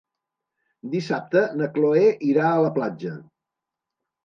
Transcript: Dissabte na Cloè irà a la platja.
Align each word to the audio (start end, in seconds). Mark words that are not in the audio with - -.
Dissabte 0.93 1.43
na 1.59 1.69
Cloè 1.77 2.03
irà 2.31 2.49
a 2.55 2.65
la 2.67 2.73
platja. 2.81 3.15